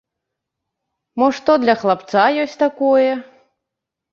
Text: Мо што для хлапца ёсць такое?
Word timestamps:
Мо 1.21 1.27
што 1.39 1.51
для 1.65 1.75
хлапца 1.81 2.25
ёсць 2.45 2.59
такое? 2.65 3.11